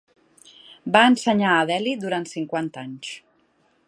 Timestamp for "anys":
2.89-3.13